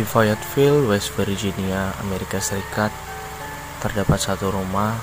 Di 0.00 0.08
Fayetteville, 0.08 0.88
West 0.88 1.12
Virginia, 1.12 1.92
Amerika 2.00 2.40
Serikat, 2.40 2.88
terdapat 3.84 4.16
satu 4.16 4.48
rumah 4.48 4.96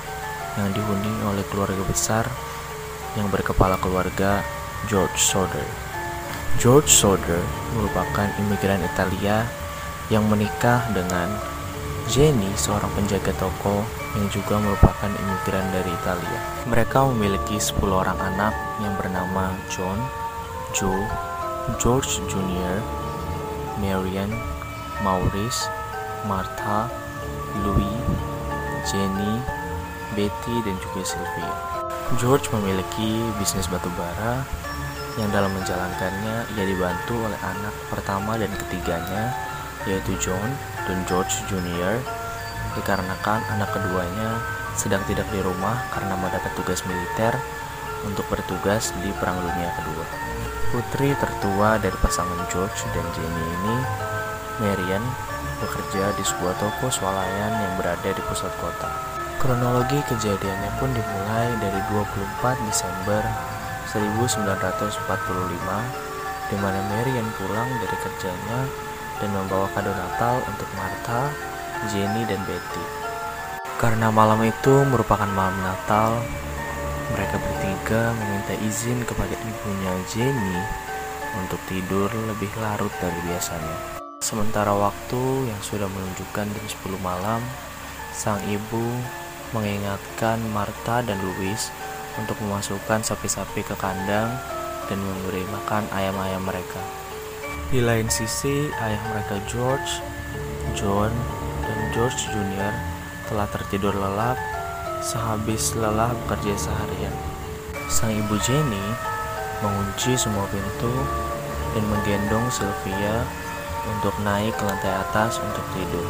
yang 0.57 0.73
dihuni 0.73 1.13
oleh 1.21 1.45
keluarga 1.53 1.85
besar 1.85 2.25
yang 3.13 3.29
berkepala 3.29 3.77
keluarga 3.77 4.41
George 4.89 5.21
Soder. 5.21 5.61
George 6.57 6.89
Soder 6.89 7.45
merupakan 7.77 8.25
imigran 8.41 8.81
Italia 8.81 9.45
yang 10.09 10.25
menikah 10.25 10.81
dengan 10.89 11.29
Jenny, 12.09 12.49
seorang 12.57 12.89
penjaga 12.97 13.37
toko 13.37 13.85
yang 14.17 14.25
juga 14.33 14.57
merupakan 14.57 15.13
imigran 15.13 15.77
dari 15.77 15.93
Italia. 15.93 16.39
Mereka 16.73 17.05
memiliki 17.13 17.61
10 17.61 17.85
orang 17.93 18.17
anak 18.17 18.81
yang 18.81 18.97
bernama 18.97 19.53
John, 19.69 20.01
Joe, 20.73 21.05
George 21.77 22.17
Jr., 22.25 22.81
Marian, 23.77 24.56
Maurice, 25.05 25.69
Martha, 26.25 26.89
Louis, 27.61 27.97
Jenny, 28.87 29.41
Betty, 30.17 30.55
dan 30.65 30.75
juga 30.81 31.01
Sylvia. 31.05 31.53
George 32.15 32.47
memiliki 32.55 33.19
bisnis 33.35 33.67
batubara 33.67 34.47
yang 35.19 35.27
dalam 35.33 35.51
menjalankannya 35.51 36.45
ia 36.55 36.65
dibantu 36.65 37.19
oleh 37.19 37.39
anak 37.41 37.73
pertama 37.89 38.37
dan 38.37 38.53
ketiganya 38.53 39.33
yaitu 39.89 40.15
John 40.21 40.47
dan 40.85 41.03
George 41.09 41.41
Jr. 41.51 41.99
dikarenakan 42.79 43.41
anak 43.57 43.69
keduanya 43.75 44.39
sedang 44.77 45.01
tidak 45.09 45.25
di 45.33 45.41
rumah 45.41 45.83
karena 45.89 46.13
mendapat 46.15 46.53
tugas 46.53 46.85
militer 46.85 47.33
untuk 48.05 48.23
bertugas 48.29 48.93
di 49.01 49.09
Perang 49.17 49.41
Dunia 49.41 49.73
Kedua. 49.73 50.05
Putri 50.69 51.11
tertua 51.17 51.81
dari 51.81 51.97
pasangan 51.97 52.45
George 52.51 52.85
dan 52.93 53.05
Jenny 53.15 53.41
ini 53.41 53.77
Marian 54.61 55.01
bekerja 55.61 56.13
di 56.13 56.23
sebuah 56.25 56.53
toko 56.61 56.89
swalayan 56.89 57.53
yang 57.53 57.73
berada 57.77 58.09
di 58.09 58.21
pusat 58.29 58.53
kota. 58.61 58.89
Kronologi 59.37 60.01
kejadiannya 60.09 60.71
pun 60.81 60.89
dimulai 60.93 61.49
dari 61.61 61.81
24 61.93 62.57
Desember 62.65 63.21
1945 63.89 64.97
di 66.47 66.55
mana 66.57 66.79
Marian 66.89 67.27
pulang 67.37 67.69
dari 67.81 67.97
kerjanya 68.01 68.59
dan 69.19 69.29
membawa 69.33 69.67
kado 69.73 69.91
Natal 69.91 70.41
untuk 70.47 70.69
Martha, 70.77 71.29
Jenny, 71.89 72.23
dan 72.25 72.41
Betty. 72.45 72.83
Karena 73.77 74.09
malam 74.09 74.41
itu 74.41 74.73
merupakan 74.89 75.29
malam 75.29 75.57
Natal, 75.61 76.17
mereka 77.13 77.37
bertiga 77.37 78.09
meminta 78.17 78.57
izin 78.57 79.05
kepada 79.05 79.37
ibunya 79.37 79.93
Jenny 80.09 80.57
untuk 81.37 81.61
tidur 81.69 82.09
lebih 82.09 82.49
larut 82.57 82.93
dari 82.97 83.19
biasanya. 83.27 83.96
Sementara 84.27 84.75
waktu 84.75 85.47
yang 85.47 85.61
sudah 85.63 85.87
menunjukkan 85.87 86.51
jam 86.51 86.65
10 86.67 86.99
malam, 86.99 87.39
sang 88.11 88.43
ibu 88.43 88.83
mengingatkan 89.55 90.35
Martha 90.51 90.99
dan 90.99 91.15
Louis 91.23 91.71
untuk 92.19 92.35
memasukkan 92.43 93.07
sapi-sapi 93.07 93.63
ke 93.63 93.71
kandang 93.79 94.27
dan 94.91 94.99
memberi 94.99 95.47
makan 95.47 95.87
ayam-ayam 95.95 96.43
mereka. 96.43 96.83
Di 97.71 97.79
lain 97.79 98.11
sisi, 98.11 98.67
ayah 98.67 98.99
mereka 99.15 99.39
George, 99.47 100.03
John, 100.75 101.15
dan 101.63 101.79
George 101.95 102.19
Jr. 102.27 102.75
telah 103.31 103.47
tertidur 103.47 103.95
lelap 103.95 104.35
sehabis 105.07 105.71
lelah 105.79 106.11
bekerja 106.27 106.67
seharian. 106.67 107.15
Sang 107.87 108.11
ibu 108.11 108.35
Jenny 108.43 108.91
mengunci 109.63 110.19
semua 110.19 110.43
pintu 110.51 110.91
dan 111.71 111.83
menggendong 111.87 112.51
Sylvia 112.51 113.23
untuk 113.85 114.15
naik 114.25 114.57
ke 114.57 114.63
lantai 114.65 114.93
atas 115.05 115.37
untuk 115.37 115.65
tidur. 115.77 116.07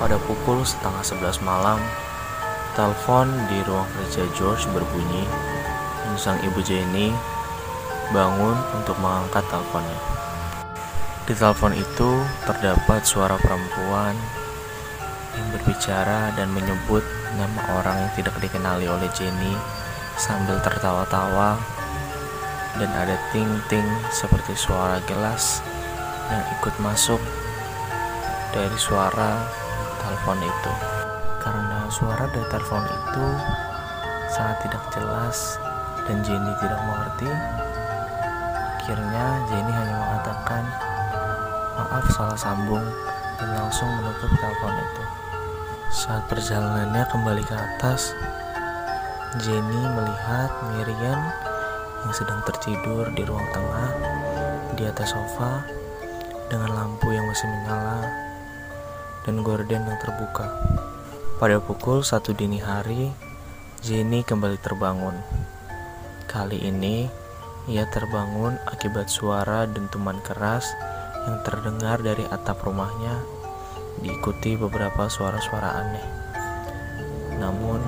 Pada 0.00 0.18
pukul 0.26 0.66
setengah 0.66 1.04
sebelas 1.06 1.38
malam, 1.44 1.78
telepon 2.74 3.30
di 3.46 3.60
ruang 3.68 3.86
kerja 3.94 4.26
George 4.34 4.66
berbunyi 4.72 5.28
sang 6.16 6.36
ibu 6.44 6.60
Jenny 6.60 7.08
bangun 8.12 8.56
untuk 8.76 8.96
mengangkat 9.00 9.44
teleponnya. 9.48 10.00
Di 11.24 11.32
telepon 11.32 11.72
itu 11.72 12.10
terdapat 12.44 13.00
suara 13.06 13.38
perempuan 13.40 14.12
yang 15.32 15.48
berbicara 15.56 16.34
dan 16.36 16.52
menyebut 16.52 17.00
nama 17.40 17.80
orang 17.80 17.96
yang 18.04 18.12
tidak 18.18 18.36
dikenali 18.44 18.84
oleh 18.84 19.08
Jenny 19.16 19.56
sambil 20.20 20.60
tertawa-tawa 20.60 21.56
dan 22.76 22.90
ada 22.92 23.16
ting-ting 23.32 23.86
seperti 24.12 24.52
suara 24.52 25.00
gelas 25.08 25.64
yang 26.32 26.44
ikut 26.56 26.74
masuk 26.80 27.20
dari 28.56 28.78
suara 28.80 29.44
telepon 30.00 30.40
itu. 30.40 30.72
Karena 31.44 31.84
suara 31.92 32.24
dari 32.32 32.46
telepon 32.48 32.84
itu 32.88 33.26
sangat 34.32 34.56
tidak 34.64 34.84
jelas 34.96 35.60
dan 36.08 36.24
Jenny 36.24 36.52
tidak 36.64 36.80
mengerti, 36.88 37.28
akhirnya 38.80 39.26
Jenny 39.52 39.72
hanya 39.76 39.94
mengatakan 40.00 40.62
maaf 41.76 42.04
salah 42.16 42.38
sambung 42.38 42.84
dan 43.36 43.48
langsung 43.52 43.88
menutup 44.00 44.30
telepon 44.40 44.72
itu. 44.72 45.04
Saat 45.92 46.24
perjalanannya 46.32 47.04
kembali 47.12 47.42
ke 47.44 47.52
atas, 47.52 48.16
Jenny 49.44 49.82
melihat 49.92 50.48
Miriam 50.72 51.20
yang 52.02 52.14
sedang 52.16 52.40
tertidur 52.48 53.12
di 53.12 53.22
ruang 53.28 53.46
tengah 53.52 53.90
di 54.72 54.88
atas 54.88 55.12
sofa 55.12 55.81
dengan 56.52 56.68
lampu 56.76 57.08
yang 57.08 57.24
masih 57.24 57.48
menyala 57.48 58.04
dan 59.24 59.40
gorden 59.40 59.88
yang 59.88 59.96
terbuka. 60.04 60.52
Pada 61.40 61.56
pukul 61.64 62.04
satu 62.04 62.36
dini 62.36 62.60
hari, 62.60 63.08
Jenny 63.80 64.20
kembali 64.20 64.60
terbangun. 64.60 65.16
Kali 66.28 66.60
ini, 66.60 67.08
ia 67.72 67.88
terbangun 67.88 68.60
akibat 68.68 69.08
suara 69.08 69.64
dentuman 69.64 70.20
keras 70.20 70.68
yang 71.24 71.40
terdengar 71.40 72.04
dari 72.04 72.28
atap 72.28 72.60
rumahnya, 72.60 73.16
diikuti 74.04 74.52
beberapa 74.60 75.08
suara-suara 75.08 75.80
aneh. 75.80 76.06
Namun, 77.40 77.80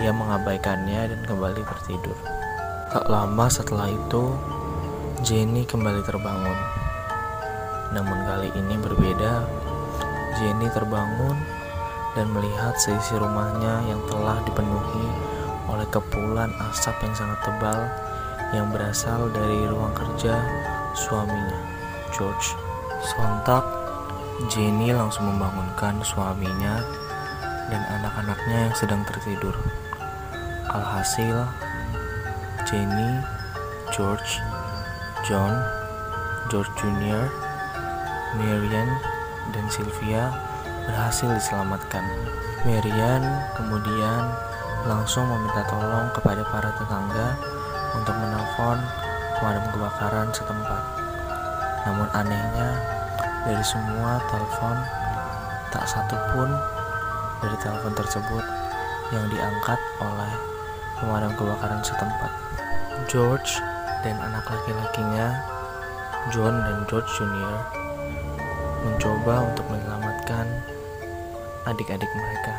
ia 0.00 0.16
mengabaikannya 0.16 1.12
dan 1.12 1.20
kembali 1.28 1.60
tertidur. 1.60 2.16
Tak 2.88 3.04
lama 3.04 3.46
setelah 3.52 3.92
itu, 3.92 4.32
Jenny 5.20 5.68
kembali 5.68 6.00
terbangun. 6.02 6.81
Namun 7.92 8.18
kali 8.24 8.48
ini 8.56 8.74
berbeda. 8.80 9.44
Jenny 10.40 10.68
terbangun 10.72 11.36
dan 12.16 12.26
melihat 12.32 12.76
seisi 12.80 13.16
rumahnya 13.16 13.84
yang 13.88 14.00
telah 14.08 14.40
dipenuhi 14.44 15.06
oleh 15.68 15.86
kepulan 15.88 16.52
asap 16.72 16.96
yang 17.04 17.14
sangat 17.16 17.38
tebal 17.44 17.80
yang 18.52 18.68
berasal 18.68 19.32
dari 19.32 19.64
ruang 19.64 19.92
kerja 19.96 20.36
suaminya, 20.92 21.56
George. 22.12 22.52
Sontak, 23.02 23.64
Jenny 24.52 24.92
langsung 24.94 25.26
membangunkan 25.26 26.04
suaminya 26.04 26.84
dan 27.72 27.82
anak-anaknya 27.98 28.68
yang 28.68 28.74
sedang 28.76 29.02
tertidur. 29.08 29.56
Alhasil, 30.70 31.48
Jenny, 32.68 33.24
George, 33.90 34.38
John, 35.24 35.56
George 36.52 36.70
Jr., 36.78 37.41
Marian 38.36 38.88
dan 39.52 39.64
Sylvia 39.68 40.32
berhasil 40.88 41.28
diselamatkan. 41.28 42.04
Marian 42.64 43.22
kemudian 43.58 44.22
langsung 44.88 45.28
meminta 45.28 45.62
tolong 45.68 46.08
kepada 46.16 46.42
para 46.48 46.70
tetangga 46.74 47.38
untuk 47.94 48.16
menelpon 48.16 48.78
pemadam 49.38 49.64
kebakaran 49.74 50.28
setempat. 50.32 50.82
Namun 51.82 52.08
anehnya, 52.14 52.70
dari 53.42 53.64
semua 53.66 54.22
telepon, 54.30 54.76
tak 55.74 55.84
satu 55.90 56.14
pun 56.30 56.48
dari 57.42 57.56
telepon 57.58 57.94
tersebut 57.98 58.44
yang 59.10 59.26
diangkat 59.28 59.80
oleh 59.98 60.32
pemadam 61.02 61.34
kebakaran 61.34 61.82
setempat. 61.82 62.32
George 63.10 63.58
dan 64.06 64.14
anak 64.22 64.46
laki-lakinya, 64.46 65.42
John 66.30 66.54
dan 66.62 66.86
George 66.86 67.10
Jr., 67.18 67.81
mencoba 68.82 69.46
untuk 69.46 69.66
menyelamatkan 69.70 70.46
adik-adik 71.70 72.10
mereka. 72.10 72.54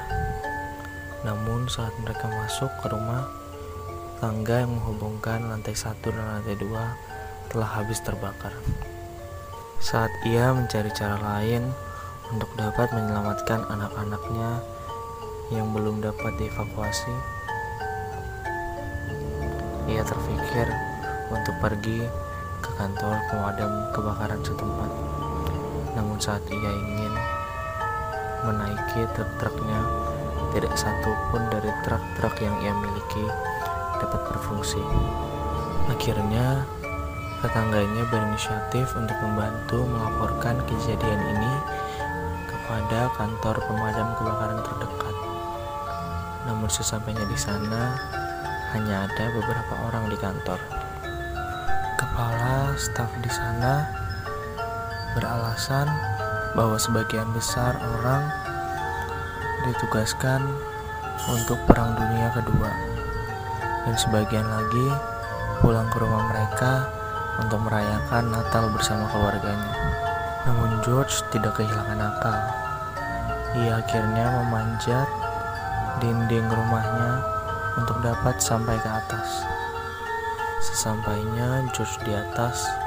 Namun 1.27 1.67
saat 1.67 1.91
mereka 1.99 2.31
masuk 2.31 2.71
ke 2.79 2.87
rumah, 2.91 3.27
tangga 4.23 4.63
yang 4.63 4.71
menghubungkan 4.79 5.43
lantai 5.51 5.75
satu 5.75 6.15
dan 6.15 6.23
lantai 6.23 6.55
dua 6.55 6.95
telah 7.51 7.67
habis 7.67 7.99
terbakar. 7.99 8.55
Saat 9.83 10.11
ia 10.23 10.55
mencari 10.55 10.87
cara 10.95 11.19
lain 11.19 11.67
untuk 12.31 12.47
dapat 12.55 12.87
menyelamatkan 12.95 13.67
anak-anaknya 13.67 14.63
yang 15.51 15.67
belum 15.75 15.99
dapat 15.99 16.31
dievakuasi, 16.39 17.11
ia 19.91 20.01
terpikir 20.07 20.71
untuk 21.27 21.55
pergi 21.59 22.07
ke 22.63 22.69
kantor 22.79 23.19
pemadam 23.27 23.71
kebakaran 23.91 24.39
setempat. 24.39 25.22
Namun 25.93 26.17
saat 26.17 26.41
ia 26.49 26.71
ingin 26.73 27.13
menaiki 28.43 29.07
truk-truknya, 29.13 29.79
tidak 30.53 30.73
satu 30.77 31.11
pun 31.31 31.41
dari 31.49 31.71
truk-truk 31.85 32.35
yang 32.43 32.55
ia 32.61 32.73
miliki 32.75 33.25
dapat 34.01 34.21
berfungsi. 34.29 34.81
Akhirnya, 35.89 36.67
tetangganya 37.43 38.03
berinisiatif 38.07 38.87
untuk 38.95 39.17
membantu 39.19 39.83
melaporkan 39.83 40.59
kejadian 40.67 41.21
ini 41.35 41.53
kepada 42.47 43.11
kantor 43.19 43.55
pemadam 43.67 44.15
kebakaran 44.15 44.61
terdekat. 44.63 45.15
Namun 46.47 46.69
sesampainya 46.71 47.23
di 47.27 47.37
sana, 47.39 47.95
hanya 48.75 49.07
ada 49.07 49.25
beberapa 49.31 49.73
orang 49.91 50.07
di 50.11 50.17
kantor. 50.19 50.59
Kepala 51.99 52.75
staf 52.75 53.11
di 53.23 53.31
sana 53.31 54.02
beralasan 55.17 55.89
bahwa 56.53 56.77
sebagian 56.77 57.29
besar 57.33 57.77
orang 57.99 58.23
ditugaskan 59.65 60.43
untuk 61.31 61.55
Perang 61.65 61.95
Dunia 61.95 62.29
Kedua, 62.35 62.71
dan 63.87 63.95
sebagian 63.95 64.43
lagi 64.43 64.87
pulang 65.63 65.87
ke 65.87 65.97
rumah 66.03 66.27
mereka 66.27 66.91
untuk 67.39 67.63
merayakan 67.63 68.29
Natal 68.29 68.67
bersama 68.75 69.07
keluarganya. 69.09 69.73
Namun 70.43 70.83
George 70.83 71.23
tidak 71.31 71.55
kehilangan 71.55 71.99
akal. 72.03 72.37
Ia 73.55 73.79
akhirnya 73.79 74.43
memanjat 74.43 75.07
dinding 76.03 76.49
rumahnya 76.51 77.23
untuk 77.79 77.97
dapat 78.03 78.35
sampai 78.43 78.75
ke 78.83 78.89
atas. 78.91 79.47
Sesampainya 80.59 81.63
George 81.71 81.95
di 82.03 82.11
atas 82.11 82.82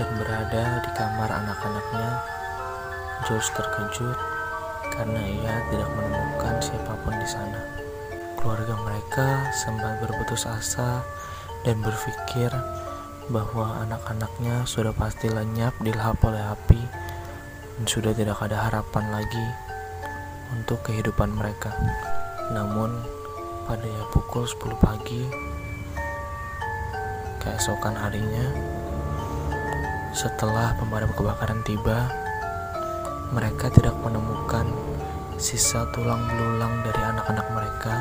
dan 0.00 0.08
berada 0.16 0.64
di 0.80 0.90
kamar 0.96 1.28
anak-anaknya, 1.28 2.10
George 3.28 3.48
terkejut 3.54 4.18
karena 4.92 5.22
ia 5.24 5.54
tidak 5.72 5.90
menemukan 5.96 6.54
siapa 6.60 6.92
pun 7.00 7.14
di 7.16 7.28
sana. 7.28 7.60
Keluarga 8.36 8.74
mereka 8.82 9.28
sempat 9.54 10.02
berputus 10.02 10.44
asa 10.44 11.00
dan 11.62 11.78
berpikir 11.80 12.50
bahwa 13.30 13.86
anak-anaknya 13.86 14.66
sudah 14.66 14.90
pasti 14.90 15.30
lenyap 15.30 15.72
dilahap 15.78 16.18
oleh 16.26 16.42
api 16.42 16.82
dan 17.78 17.84
sudah 17.86 18.12
tidak 18.12 18.36
ada 18.42 18.68
harapan 18.68 19.04
lagi 19.14 19.46
untuk 20.52 20.82
kehidupan 20.84 21.30
mereka. 21.32 21.72
Namun, 22.50 22.92
pada 23.64 23.92
pukul 24.10 24.44
10 24.44 24.74
pagi 24.82 25.22
keesokan 27.38 27.94
harinya 27.94 28.50
setelah 30.12 30.76
pemadam 30.76 31.08
kebakaran 31.16 31.64
tiba 31.64 32.04
mereka 33.32 33.72
tidak 33.72 33.96
menemukan 34.04 34.68
sisa 35.40 35.88
tulang 35.96 36.20
belulang 36.28 36.84
dari 36.84 37.00
anak-anak 37.00 37.46
mereka 37.48 37.94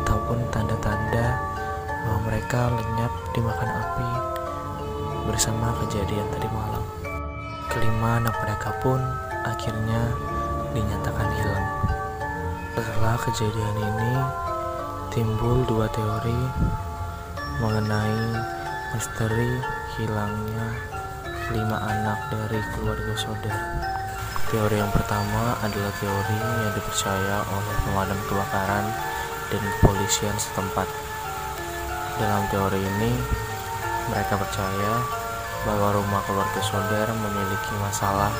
ataupun 0.00 0.40
tanda-tanda 0.48 1.36
bahwa 2.08 2.20
mereka 2.24 2.72
lenyap 2.72 3.12
dimakan 3.36 3.68
api 3.68 4.10
bersama 5.28 5.76
kejadian 5.84 6.24
tadi 6.32 6.48
malam. 6.48 6.84
Kelima 7.68 8.24
anak 8.24 8.34
mereka 8.40 8.70
pun 8.80 8.98
akhirnya 9.44 10.00
dinyatakan 10.72 11.28
hilang. 11.36 11.66
Setelah 12.80 13.16
kejadian 13.20 13.76
ini, 13.76 14.12
timbul 15.12 15.68
dua 15.68 15.84
teori 15.92 16.40
mengenai 17.60 18.40
misteri 18.96 19.60
hilangnya 20.00 20.99
lima 21.50 21.82
anak 21.82 22.30
dari 22.30 22.62
keluarga 22.74 23.14
saudara. 23.18 23.66
Teori 24.50 24.78
yang 24.78 24.90
pertama 24.94 25.58
adalah 25.62 25.90
teori 25.98 26.38
yang 26.38 26.74
dipercaya 26.74 27.42
oleh 27.42 27.76
pemadam 27.86 28.18
kebakaran 28.26 28.86
dan 29.50 29.62
kepolisian 29.78 30.34
setempat. 30.38 30.86
Dalam 32.18 32.46
teori 32.50 32.78
ini, 32.78 33.12
mereka 34.10 34.38
percaya 34.38 34.92
bahwa 35.66 35.94
rumah 35.94 36.22
keluarga 36.26 36.60
saudara 36.62 37.12
memiliki 37.14 37.74
masalah 37.82 38.30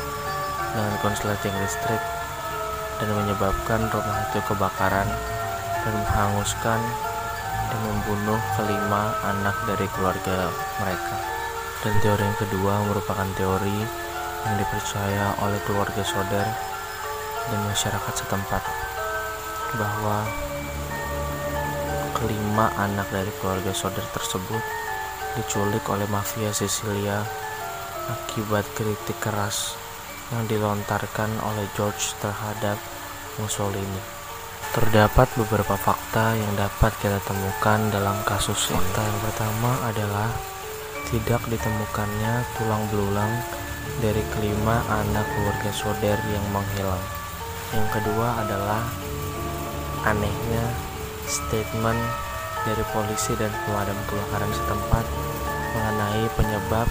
dengan 0.70 0.94
konsleting 1.02 1.54
listrik 1.62 2.02
dan 3.02 3.10
menyebabkan 3.10 3.90
rumah 3.90 4.18
itu 4.30 4.38
kebakaran 4.46 5.08
dan 5.82 5.94
menghanguskan 5.94 6.80
dan 7.70 7.80
membunuh 7.86 8.40
kelima 8.58 9.14
anak 9.26 9.56
dari 9.66 9.86
keluarga 9.94 10.50
mereka. 10.82 11.39
Dan 11.80 11.96
teori 12.04 12.20
yang 12.20 12.36
kedua 12.36 12.84
merupakan 12.84 13.28
teori 13.36 13.78
yang 14.44 14.56
dipercaya 14.60 15.36
oleh 15.40 15.60
keluarga 15.64 16.04
saudara 16.04 16.52
dan 17.48 17.60
masyarakat 17.64 18.14
setempat 18.20 18.62
bahwa 19.80 20.28
kelima 22.20 22.68
anak 22.76 23.08
dari 23.08 23.32
keluarga 23.40 23.72
saudara 23.72 24.04
tersebut 24.12 24.60
diculik 25.40 25.84
oleh 25.88 26.04
mafia 26.12 26.52
Sisilia 26.52 27.24
akibat 28.10 28.66
kritik 28.76 29.16
keras 29.22 29.78
yang 30.34 30.44
dilontarkan 30.46 31.30
oleh 31.42 31.66
George 31.74 32.14
terhadap 32.20 32.76
Mussolini. 33.38 34.02
Terdapat 34.70 35.26
beberapa 35.34 35.74
fakta 35.74 36.38
yang 36.38 36.52
dapat 36.54 36.94
kita 37.02 37.18
temukan 37.26 37.90
dalam 37.90 38.14
kasus 38.22 38.70
ini. 38.70 38.78
Fakta 38.78 39.02
yang 39.02 39.20
pertama 39.26 39.70
adalah 39.90 40.28
tidak 41.08 41.40
ditemukannya 41.48 42.44
tulang 42.60 42.84
belulang 42.92 43.32
dari 44.04 44.20
kelima 44.36 44.84
anak 44.92 45.24
keluarga 45.32 45.70
Soder 45.72 46.18
yang 46.28 46.44
menghilang. 46.52 47.00
Yang 47.72 47.86
kedua 47.96 48.44
adalah 48.44 48.84
anehnya 50.04 50.64
statement 51.24 52.00
dari 52.68 52.84
polisi 52.92 53.32
dan 53.40 53.48
pemadam 53.64 53.96
kebakaran 54.04 54.52
setempat 54.52 55.04
mengenai 55.72 56.24
penyebab 56.36 56.88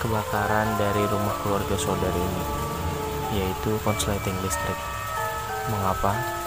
kebakaran 0.00 0.68
dari 0.80 1.04
rumah 1.12 1.36
keluarga 1.44 1.76
Soder 1.76 2.14
ini, 2.16 2.44
yaitu 3.36 3.76
konsleting 3.84 4.36
listrik. 4.40 4.78
Mengapa? 5.68 6.38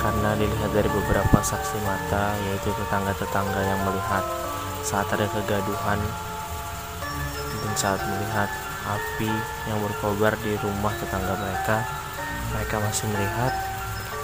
karena 0.00 0.32
dilihat 0.32 0.72
dari 0.72 0.88
beberapa 0.88 1.38
saksi 1.44 1.76
mata 1.84 2.32
yaitu 2.48 2.72
tetangga-tetangga 2.72 3.60
yang 3.60 3.80
melihat 3.84 4.24
saat 4.80 5.08
ada 5.12 5.26
kegaduhan 5.30 6.00
dan 7.60 7.72
saat 7.76 8.00
melihat 8.02 8.50
api 8.88 9.30
yang 9.68 9.78
berkobar 9.84 10.34
di 10.40 10.56
rumah 10.60 10.92
tetangga 10.96 11.36
mereka 11.36 11.84
mereka 12.50 12.76
masih 12.80 13.06
melihat 13.12 13.52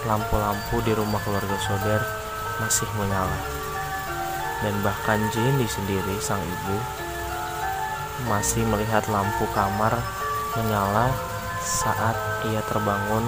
lampu-lampu 0.08 0.80
di 0.82 0.92
rumah 0.96 1.20
keluarga 1.22 1.56
Soder 1.60 2.02
masih 2.62 2.88
menyala 2.96 3.40
dan 4.64 4.74
bahkan 4.80 5.20
Jenny 5.36 5.68
sendiri 5.68 6.16
sang 6.24 6.40
ibu 6.40 6.76
masih 8.24 8.64
melihat 8.64 9.04
lampu 9.12 9.44
kamar 9.52 9.92
menyala 10.56 11.12
saat 11.60 12.16
ia 12.48 12.64
terbangun 12.64 13.26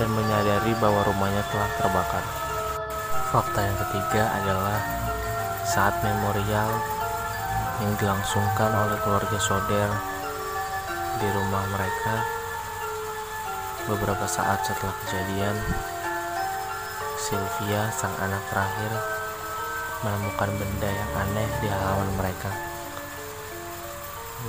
dan 0.00 0.08
menyadari 0.16 0.72
bahwa 0.80 1.04
rumahnya 1.04 1.44
telah 1.52 1.70
terbakar. 1.76 2.24
Fakta 3.28 3.60
yang 3.60 3.76
ketiga 3.88 4.22
adalah 4.40 4.78
saat 5.62 5.94
memorial 6.02 6.70
yang 7.82 7.92
dilangsungkan 7.98 8.70
oleh 8.70 8.98
keluarga 9.02 9.38
Soder 9.38 9.90
di 11.22 11.28
rumah 11.30 11.64
mereka 11.70 12.14
beberapa 13.86 14.26
saat 14.26 14.62
setelah 14.66 14.94
kejadian. 15.06 15.56
Sylvia 17.22 17.86
sang 17.94 18.14
anak 18.18 18.42
terakhir 18.50 18.92
menemukan 20.02 20.50
benda 20.58 20.90
yang 20.90 21.10
aneh 21.22 21.48
di 21.62 21.70
halaman 21.70 22.10
mereka. 22.18 22.50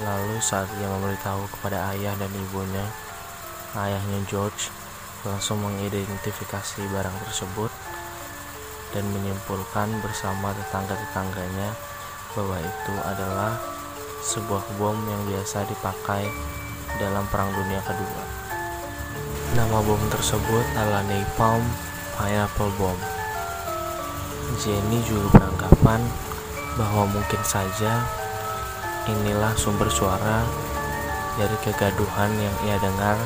Lalu 0.01 0.41
saat 0.41 0.65
ia 0.81 0.89
memberitahu 0.89 1.45
kepada 1.53 1.93
ayah 1.93 2.17
dan 2.17 2.33
ibunya 2.33 2.85
ayahnya 3.77 4.21
George 4.29 4.69
langsung 5.25 5.61
mengidentifikasi 5.65 6.81
barang 6.93 7.17
tersebut 7.29 7.72
dan 8.93 9.03
menyimpulkan 9.11 9.89
bersama 9.99 10.53
tetangga-tetangganya 10.53 11.73
bahwa 12.37 12.57
itu 12.61 12.93
adalah 13.03 13.57
sebuah 14.23 14.63
bom 14.79 14.95
yang 14.95 15.21
biasa 15.27 15.67
dipakai 15.67 16.29
dalam 17.01 17.25
Perang 17.27 17.51
Dunia 17.51 17.81
Kedua. 17.83 18.23
Nama 19.57 19.77
bom 19.83 20.01
tersebut 20.13 20.65
adalah 20.77 21.03
Napalm 21.09 21.65
Pineapple 22.15 22.73
Bomb. 22.79 23.01
Jenny 24.61 25.01
juga 25.03 25.41
beranggapan 25.41 26.01
bahwa 26.77 27.09
mungkin 27.09 27.41
saja 27.41 28.05
inilah 29.09 29.51
sumber 29.57 29.89
suara 29.89 30.45
dari 31.35 31.57
kegaduhan 31.65 32.29
yang 32.37 32.55
ia 32.69 32.77
dengar 32.77 33.17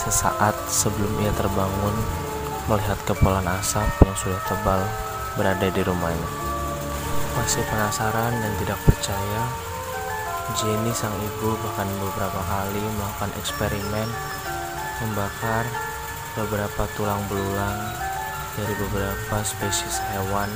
Sesaat 0.00 0.56
sebelum 0.64 1.12
ia 1.20 1.28
terbangun, 1.36 1.92
melihat 2.72 2.96
kepulan 3.04 3.44
asap 3.60 3.84
yang 4.06 4.16
sudah 4.16 4.40
tebal 4.48 4.80
berada 5.40 5.72
di 5.72 5.80
rumahnya. 5.80 6.28
Masih 7.40 7.64
penasaran 7.72 8.36
dan 8.36 8.52
tidak 8.60 8.76
percaya, 8.84 9.42
Jenny 10.52 10.92
sang 10.92 11.16
ibu 11.16 11.56
bahkan 11.64 11.88
beberapa 11.96 12.44
kali 12.44 12.82
melakukan 13.00 13.32
eksperimen 13.40 14.08
membakar 15.00 15.64
beberapa 16.36 16.84
tulang 16.92 17.24
belulang 17.32 17.78
dari 18.58 18.74
beberapa 18.76 19.40
spesies 19.40 20.02
hewan 20.12 20.50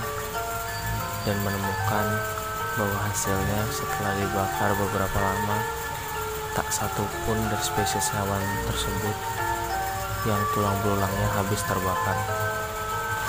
dan 1.24 1.36
menemukan 1.40 2.06
bahwa 2.76 2.98
hasilnya 3.08 3.62
setelah 3.72 4.12
dibakar 4.20 4.70
beberapa 4.76 5.18
lama 5.22 5.58
tak 6.52 6.68
satu 6.68 7.08
pun 7.24 7.38
dari 7.48 7.64
spesies 7.64 8.12
hewan 8.12 8.42
tersebut 8.68 9.16
yang 10.28 10.42
tulang 10.52 10.76
belulangnya 10.84 11.28
habis 11.38 11.62
terbakar 11.64 12.18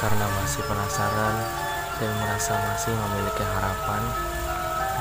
karena 0.04 0.26
masih 0.42 0.62
penasaran 0.68 1.36
dan 1.96 2.12
merasa 2.20 2.54
masih 2.72 2.92
memiliki 2.92 3.44
harapan 3.56 4.02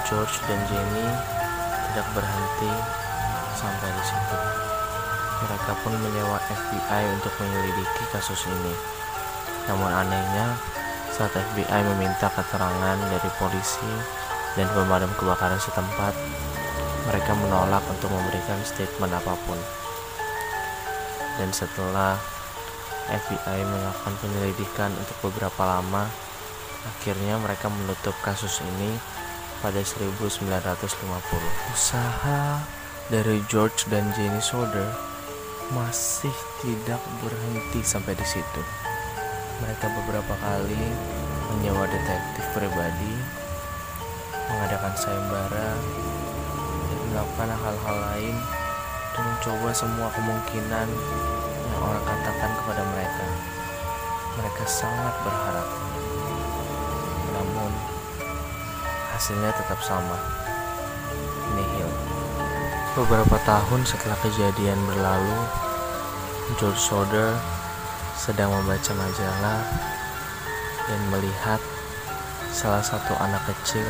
George 0.06 0.36
dan 0.46 0.60
Jenny 0.68 1.08
tidak 1.90 2.06
berhenti 2.12 2.72
sampai 3.56 3.88
di 3.88 4.04
situ. 4.04 4.38
Mereka 5.44 5.72
pun 5.82 5.92
menyewa 5.98 6.38
FBI 6.50 7.02
untuk 7.18 7.32
menyelidiki 7.40 8.04
kasus 8.12 8.44
ini. 8.46 8.74
Namun 9.70 9.88
anehnya, 9.88 10.58
saat 11.14 11.32
FBI 11.32 11.80
meminta 11.94 12.28
keterangan 12.28 12.98
dari 12.98 13.30
polisi 13.40 13.92
dan 14.58 14.68
pemadam 14.76 15.10
kebakaran 15.16 15.58
setempat, 15.58 16.14
mereka 17.08 17.32
menolak 17.38 17.82
untuk 17.88 18.12
memberikan 18.12 18.60
statement 18.66 19.14
apa 19.14 19.34
pun. 19.48 19.58
Dan 21.40 21.50
setelah 21.50 22.20
FBI 23.08 23.61
melakukan 23.68 24.14
penyelidikan 24.20 24.90
untuk 24.96 25.16
beberapa 25.28 25.62
lama, 25.64 26.08
akhirnya 26.88 27.37
mereka 27.40 27.68
menutup 27.68 28.16
kasus 28.25 28.64
ini 28.64 28.96
pada 29.61 29.80
1950. 29.80 30.25
Usaha 31.73 32.61
dari 33.12 33.40
George 33.49 33.88
dan 33.92 34.08
Jenny 34.16 34.40
Soder 34.40 34.88
masih 35.73 36.32
tidak 36.61 37.00
berhenti 37.25 37.80
sampai 37.80 38.12
di 38.16 38.26
situ. 38.28 38.62
Mereka 39.64 39.87
beberapa 40.04 40.34
kali 40.40 40.84
menyewa 41.52 41.88
detektif 41.88 42.44
pribadi, 42.52 43.14
mengadakan 44.49 44.92
sayembara, 44.96 45.70
dan 46.88 47.00
melakukan 47.12 47.49
hal-hal 47.52 47.96
lain 48.12 48.37
dan 49.14 49.25
mencoba 49.30 49.70
semua 49.70 50.08
kemungkinan 50.11 50.88
orang 51.80 52.04
katakan 52.04 52.50
kepada 52.62 52.82
mereka. 52.94 53.26
Mereka 54.34 54.64
sangat 54.66 55.14
berharap. 55.22 55.68
Namun, 57.34 57.70
hasilnya 59.14 59.50
tetap 59.54 59.78
sama. 59.82 60.18
Nihil. 61.54 61.90
Beberapa 62.94 63.38
tahun 63.42 63.82
setelah 63.86 64.18
kejadian 64.22 64.78
berlalu, 64.86 65.38
George 66.58 66.78
Soder 66.78 67.34
sedang 68.14 68.54
membaca 68.54 68.92
majalah 68.94 69.62
dan 70.86 71.00
melihat 71.10 71.60
salah 72.54 72.84
satu 72.84 73.18
anak 73.18 73.42
kecil 73.50 73.86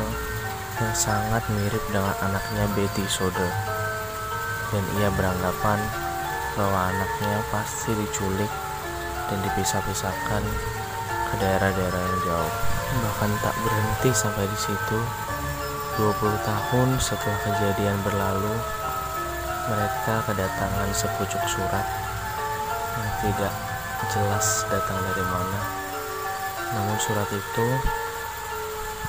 yang 0.81 0.93
sangat 0.97 1.43
mirip 1.53 1.83
dengan 1.93 2.15
anaknya 2.23 2.65
Betty 2.73 3.05
Soder. 3.05 3.51
Dan 4.73 4.83
ia 4.99 5.13
beranggapan 5.13 6.04
bahwa 6.55 6.89
anaknya 6.91 7.43
pasti 7.51 7.91
diculik 7.93 8.51
dan 9.27 9.37
dipisah-pisahkan 9.43 10.43
ke 11.31 11.35
daerah-daerah 11.39 12.01
yang 12.01 12.19
jauh 12.23 12.53
bahkan 13.03 13.31
tak 13.43 13.55
berhenti 13.59 14.09
sampai 14.15 14.45
di 14.47 14.57
situ. 14.59 14.99
20 15.95 16.11
tahun 16.43 16.87
setelah 16.99 17.39
kejadian 17.47 17.95
berlalu, 18.03 18.55
mereka 19.71 20.19
kedatangan 20.27 20.91
sepucuk 20.91 21.39
surat 21.47 21.87
yang 22.99 23.11
tidak 23.23 23.53
jelas 24.11 24.67
datang 24.67 24.99
dari 25.11 25.23
mana. 25.23 25.61
Namun 26.75 26.97
surat 26.99 27.29
itu 27.31 27.67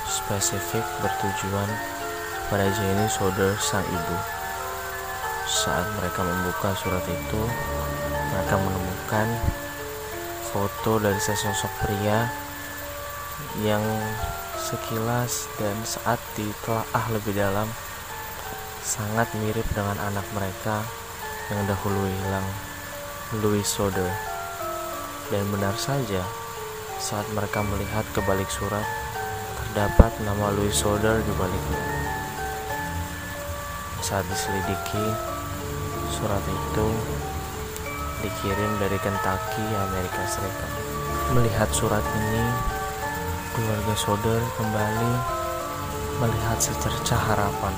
spesifik 0.07 0.83
bertujuan 1.03 1.69
pada 2.47 2.71
Jenny 2.71 3.07
Soder 3.11 3.59
sang 3.59 3.83
ibu. 3.83 4.36
Saat 5.47 5.87
mereka 5.95 6.27
membuka 6.27 6.75
surat 6.75 7.07
itu, 7.07 7.41
mereka 8.35 8.59
menemukan 8.59 9.27
foto 10.51 10.99
dari 10.99 11.15
sesosok 11.23 11.71
pria 11.87 12.27
yang 13.63 13.79
sekilas 14.59 15.47
dan 15.55 15.71
saat 15.87 16.19
ditelaah 16.35 17.05
lebih 17.15 17.31
dalam 17.31 17.71
sangat 18.83 19.31
mirip 19.39 19.63
dengan 19.71 19.95
anak 20.11 20.27
mereka 20.35 20.83
yang 21.47 21.63
dahulu 21.63 22.03
hilang, 22.11 22.47
Louis 23.39 23.63
Soder. 23.63 24.11
Dan 25.31 25.47
benar 25.47 25.79
saja, 25.79 26.27
saat 26.99 27.23
mereka 27.31 27.63
melihat 27.63 28.03
ke 28.11 28.19
balik 28.27 28.51
surat, 28.51 28.83
terdapat 29.63 30.11
nama 30.27 30.51
Louis 30.59 30.75
Soder 30.75 31.23
di 31.23 31.33
baliknya. 31.39 31.83
Saat 34.03 34.27
diselidiki, 34.27 35.36
surat 36.11 36.43
itu 36.47 36.87
dikirim 38.23 38.71
dari 38.81 38.97
Kentucky, 38.99 39.65
Amerika 39.91 40.23
Serikat. 40.25 40.71
Melihat 41.35 41.69
surat 41.69 42.01
ini, 42.01 42.45
keluarga 43.53 43.95
Soder 43.97 44.41
kembali 44.57 45.13
melihat 46.17 46.57
secercah 46.57 47.21
harapan. 47.29 47.73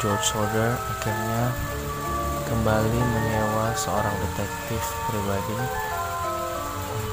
George 0.00 0.24
Soder 0.24 0.80
akhirnya 0.96 1.52
kembali 2.48 3.00
menyewa 3.00 3.74
seorang 3.76 4.16
detektif 4.30 4.80
pribadi 5.10 5.60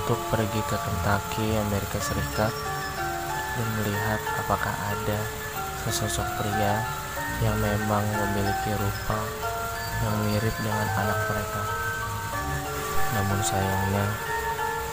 untuk 0.07 0.19
pergi 0.31 0.61
ke 0.71 0.77
Kentucky, 0.79 1.47
Amerika 1.67 1.99
Serikat 1.99 2.53
dan 3.57 3.67
melihat 3.81 4.21
apakah 4.39 4.71
ada 4.71 5.19
sesosok 5.83 6.27
pria 6.39 6.79
yang 7.43 7.57
memang 7.59 8.05
memiliki 8.07 8.71
rupa 8.77 9.46
yang 10.03 10.15
mirip 10.27 10.55
dengan 10.61 10.87
anak 10.97 11.19
mereka. 11.31 11.61
Namun 13.17 13.39
sayangnya, 13.41 14.05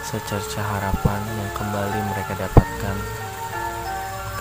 secerca 0.04 0.61
harapan 0.61 1.20
yang 1.37 1.50
kembali 1.56 1.99
mereka 2.12 2.37
dapatkan 2.37 2.96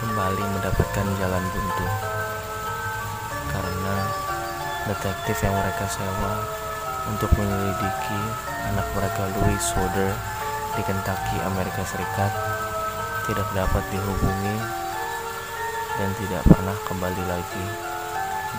kembali 0.04 0.44
mendapatkan 0.44 1.08
jalan 1.16 1.44
buntu 1.56 1.88
karena 3.48 3.96
detektif 4.92 5.40
yang 5.40 5.56
mereka 5.56 5.88
sewa 5.88 6.44
untuk 7.08 7.32
menyelidiki 7.40 8.22
anak 8.68 8.88
mereka 8.92 9.24
Louis 9.40 9.64
Soder 9.64 10.12
di 10.76 10.82
Kentucky, 10.84 11.40
Amerika 11.48 11.88
Serikat 11.88 12.32
tidak 13.24 13.48
dapat 13.56 13.84
dihubungi 13.96 14.58
dan 15.96 16.10
tidak 16.20 16.44
pernah 16.52 16.76
kembali 16.84 17.24
lagi 17.24 17.66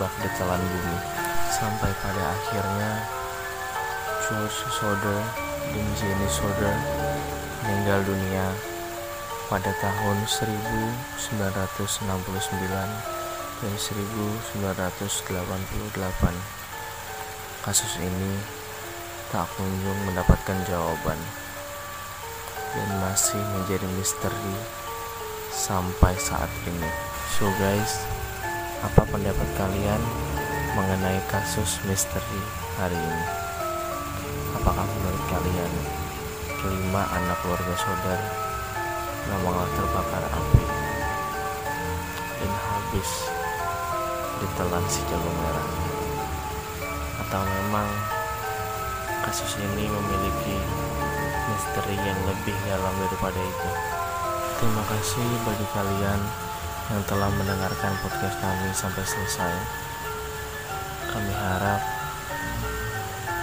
bak 0.01 0.13
di 0.25 0.29
bumi 0.41 1.24
sampai 1.55 1.95
pada 2.03 2.35
akhirnya 2.35 3.07
George 4.27 4.59
Soder 4.75 5.23
dan 5.71 5.87
Jenny 5.95 6.27
Soder 6.27 6.75
meninggal 7.63 8.03
dunia 8.03 8.51
pada 9.47 9.71
tahun 9.79 10.19
1969 10.27 11.71
dan 13.63 13.75
1988. 13.79 14.51
Kasus 17.63 18.03
ini 18.03 18.35
tak 19.31 19.47
kunjung 19.55 20.01
mendapatkan 20.11 20.59
jawaban 20.67 21.17
dan 22.75 22.89
masih 22.99 23.39
menjadi 23.55 23.87
misteri 23.95 24.59
sampai 25.55 26.19
saat 26.19 26.51
ini. 26.67 26.91
So 27.39 27.47
guys, 27.63 28.03
apa 28.83 29.07
pendapat 29.07 29.49
kalian 29.55 30.03
mengenai 30.75 31.23
kasus 31.31 31.79
misteri 31.87 32.43
hari 32.75 32.99
ini? 32.99 33.27
Apakah 34.59 34.83
menurut 34.83 35.25
kalian 35.31 35.73
kelima 36.59 37.07
anak 37.15 37.39
keluarga 37.47 37.75
saudara 37.79 38.27
memang 39.31 39.71
terbakar 39.79 40.25
api 40.35 40.65
dan 42.43 42.53
habis 42.59 43.11
ditelan 44.43 44.83
si 44.91 44.99
jago 45.07 45.31
merah? 45.39 45.69
Atau 47.23 47.43
memang 47.47 47.87
kasus 49.31 49.55
ini 49.63 49.87
memiliki 49.87 50.59
misteri 51.55 51.95
yang 52.03 52.19
lebih 52.27 52.57
dalam 52.67 52.95
daripada 52.99 53.39
itu? 53.39 53.71
Terima 54.59 54.83
kasih 54.91 55.29
bagi 55.47 55.67
kalian 55.71 56.21
yang 56.91 57.03
telah 57.07 57.31
mendengarkan 57.31 57.95
podcast 58.03 58.43
kami 58.43 58.75
sampai 58.75 59.07
selesai. 59.07 59.85
Kami 61.11 61.33
harap 61.33 61.83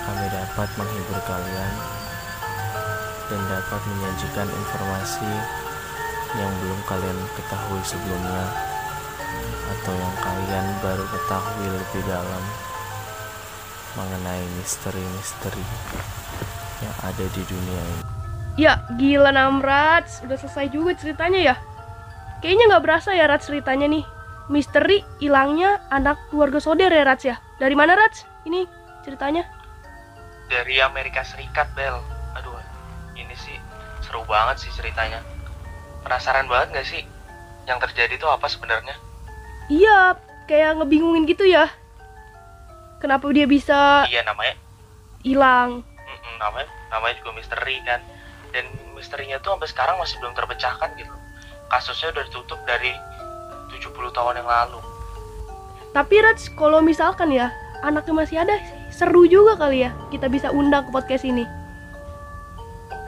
kami 0.01 0.25
dapat 0.33 0.69
menghibur 0.75 1.19
kalian 1.29 1.73
dan 3.31 3.41
dapat 3.47 3.81
menyajikan 3.85 4.47
informasi 4.49 5.33
yang 6.35 6.51
belum 6.63 6.79
kalian 6.87 7.19
ketahui 7.37 7.81
sebelumnya 7.83 8.43
atau 9.79 9.93
yang 9.95 10.15
kalian 10.19 10.65
baru 10.83 11.05
ketahui 11.07 11.67
lebih 11.71 12.01
dalam 12.07 12.43
mengenai 13.95 14.43
misteri-misteri 14.59 15.65
yang 16.83 16.95
ada 17.03 17.25
di 17.31 17.43
dunia 17.43 17.81
ini. 17.83 18.03
Ya, 18.59 18.83
gila 18.99 19.31
Namrats, 19.31 20.23
udah 20.27 20.35
selesai 20.35 20.67
juga 20.71 20.95
ceritanya 20.99 21.39
ya. 21.39 21.55
Kayaknya 22.43 22.65
nggak 22.73 22.83
berasa 22.83 23.09
ya 23.15 23.29
Rats 23.29 23.47
ceritanya 23.47 23.87
nih. 23.87 24.05
Misteri 24.51 25.05
hilangnya 25.23 25.79
anak 25.87 26.19
keluarga 26.33 26.59
Soder 26.59 26.91
ya 26.91 27.03
Rats 27.07 27.23
ya. 27.23 27.39
Dari 27.61 27.77
mana 27.77 27.93
Rats? 27.93 28.25
Ini 28.49 28.65
ceritanya. 29.05 29.45
Dari 30.49 30.81
Amerika 30.81 31.21
Serikat, 31.21 31.69
Bel. 31.77 31.93
Aduh, 32.33 32.57
ini 33.13 33.37
sih 33.37 33.53
seru 34.01 34.25
banget 34.25 34.65
sih 34.65 34.73
ceritanya. 34.73 35.21
Penasaran 36.01 36.49
banget 36.49 36.73
gak 36.73 36.87
sih 36.89 37.05
yang 37.69 37.77
terjadi 37.77 38.17
itu 38.17 38.25
apa 38.25 38.49
sebenarnya? 38.49 38.97
Iya, 39.69 40.17
kayak 40.49 40.81
ngebingungin 40.81 41.29
gitu 41.29 41.45
ya. 41.45 41.69
Kenapa 42.97 43.29
dia 43.29 43.45
bisa 43.45 44.09
Iya 44.09 44.25
namanya, 44.25 44.57
hilang? 45.21 45.85
mm-mm, 45.85 46.33
namanya, 46.41 46.65
namanya 46.89 47.13
juga 47.21 47.37
misteri 47.37 47.77
kan. 47.85 48.01
Dan 48.49 48.65
misterinya 48.97 49.37
tuh 49.37 49.53
sampai 49.53 49.69
sekarang 49.69 49.95
masih 50.01 50.17
belum 50.17 50.33
terpecahkan 50.33 50.97
gitu. 50.97 51.13
Kasusnya 51.69 52.09
udah 52.09 52.25
ditutup 52.25 52.57
dari 52.65 52.89
70 53.69 53.85
tahun 54.09 54.41
yang 54.41 54.49
lalu. 54.49 54.81
Tapi 55.91 56.23
Rats, 56.23 56.47
kalau 56.55 56.79
misalkan 56.79 57.35
ya 57.35 57.51
anaknya 57.83 58.13
masih 58.15 58.37
ada, 58.39 58.55
seru 58.87 59.27
juga 59.27 59.59
kali 59.59 59.83
ya 59.83 59.91
kita 60.07 60.31
bisa 60.31 60.47
undang 60.49 60.87
ke 60.87 60.91
podcast 60.91 61.27
ini. 61.27 61.43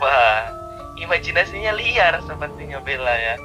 Wah, 0.04 0.52
imajinasinya 1.00 1.72
liar 1.80 2.20
sepertinya 2.28 2.84
Bella 2.84 3.16
ya. 3.16 3.36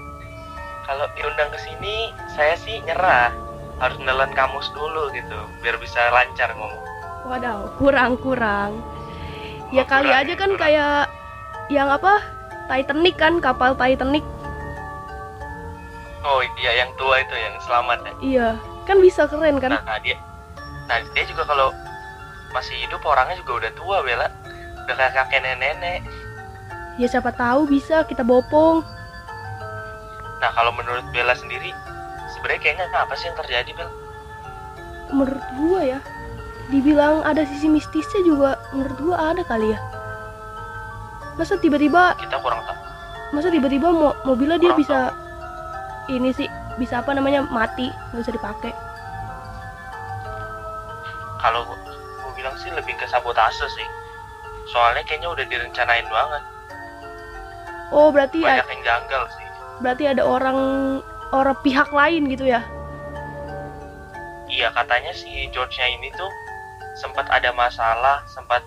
Kalau 0.83 1.07
diundang 1.14 1.52
ke 1.52 1.59
sini, 1.61 2.11
saya 2.35 2.59
sih 2.59 2.83
nyerah. 2.83 3.30
Harus 3.78 3.95
nelan 4.02 4.35
kamus 4.35 4.66
dulu 4.75 5.07
gitu, 5.14 5.38
biar 5.62 5.78
bisa 5.78 6.11
lancar 6.11 6.50
ngomong. 6.59 6.83
Waduh, 7.30 7.71
kurang-kurang. 7.78 8.75
Ya 9.71 9.85
Oh, 9.85 9.87
kali 9.87 10.11
kurang 10.11 10.18
aja 10.18 10.33
ya, 10.35 10.35
kan 10.35 10.50
kurang. 10.50 10.59
kayak 10.59 10.99
yang 11.71 11.87
apa? 11.87 12.14
Titanic 12.66 13.14
kan, 13.14 13.38
kapal 13.38 13.78
Titanic. 13.78 14.25
Oh 16.26 16.42
iya, 16.59 16.83
yang 16.83 16.90
tua 16.99 17.23
itu 17.23 17.35
yang 17.38 17.54
selamat 17.62 17.99
ya. 18.02 18.12
Iya, 18.18 18.49
kan 18.88 18.99
bisa 18.99 19.28
keren 19.28 19.61
kan? 19.61 19.76
Nah 19.76 20.00
dia, 20.00 20.16
nah 20.88 20.97
dia 21.12 21.25
juga 21.28 21.45
kalau 21.45 21.68
masih 22.50 22.75
hidup 22.80 23.04
orangnya 23.04 23.37
juga 23.38 23.61
udah 23.61 23.73
tua 23.76 23.97
Bella. 24.00 24.28
Udah 24.88 24.95
kayak 24.97 25.12
kakek 25.14 25.40
nenek-nenek. 25.45 26.00
Ya 26.97 27.07
siapa 27.07 27.30
tahu 27.30 27.68
bisa 27.68 28.02
kita 28.02 28.25
bopong. 28.25 28.80
Nah 30.40 30.50
kalau 30.57 30.73
menurut 30.73 31.04
Bella 31.12 31.37
sendiri, 31.37 31.71
sebenarnya 32.33 32.61
kayaknya 32.64 32.87
apa 32.90 33.12
sih 33.14 33.28
yang 33.28 33.37
terjadi 33.37 33.71
Bel? 33.76 33.90
Menurut 35.09 35.45
gua 35.57 35.80
ya, 35.85 35.99
dibilang 36.68 37.21
ada 37.23 37.45
sisi 37.45 37.68
mistisnya 37.68 38.21
juga 38.25 38.50
menurut 38.73 38.99
gua 38.99 39.16
ada 39.30 39.45
kali 39.45 39.73
ya. 39.73 39.78
Masa 41.37 41.54
tiba-tiba, 41.54 42.18
Kita 42.18 42.40
kurang 42.42 42.64
tahu. 42.66 42.76
masa 43.28 43.52
tiba-tiba 43.52 43.92
mo 43.92 44.16
mobilnya 44.25 44.57
dia 44.57 44.73
bisa 44.73 45.12
ini 46.09 46.33
sih 46.33 46.49
bisa 46.79 47.03
apa 47.03 47.11
namanya 47.13 47.43
mati 47.45 47.91
nggak 48.11 48.23
bisa 48.23 48.33
dipakai. 48.33 48.73
Kalau 51.39 51.63
gue 51.67 52.33
bilang 52.35 52.55
sih 52.57 52.71
lebih 52.71 52.95
ke 52.95 53.07
sabotase 53.07 53.67
sih. 53.69 53.89
Soalnya 54.69 55.03
kayaknya 55.03 55.31
udah 55.31 55.45
direncanain 55.45 56.07
banget. 56.07 56.43
Oh 57.91 58.11
berarti 58.11 58.43
a- 58.43 58.61
Banyak 58.61 58.69
yang 58.69 58.83
janggal 58.85 59.23
sih. 59.33 59.47
berarti 59.79 60.05
ada 60.11 60.27
orang 60.27 60.59
orang 61.31 61.57
pihak 61.63 61.89
lain 61.91 62.27
gitu 62.27 62.45
ya? 62.45 62.61
Iya 64.49 64.75
katanya 64.75 65.14
si 65.14 65.29
George-nya 65.55 65.87
ini 65.87 66.11
tuh 66.12 66.27
sempat 66.99 67.31
ada 67.31 67.55
masalah, 67.55 68.27
sempat 68.27 68.59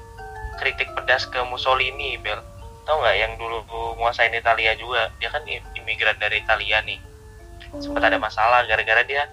kritik 0.55 0.87
pedas 0.95 1.27
ke 1.27 1.41
Mussolini, 1.43 2.15
Bel. 2.15 2.39
Tahu 2.87 2.97
nggak 2.97 3.17
yang 3.17 3.33
dulu 3.35 3.59
nguasain 3.99 4.31
Italia 4.31 4.71
juga? 4.73 5.11
Dia 5.19 5.27
kan 5.29 5.43
imigran 5.75 6.15
dari 6.15 6.39
Italia 6.39 6.79
nih. 6.81 6.97
Sempat 7.79 8.03
ada 8.03 8.19
masalah 8.19 8.67
gara-gara 8.67 9.03
dia 9.07 9.23